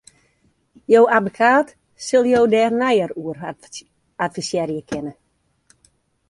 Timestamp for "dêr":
2.53-2.71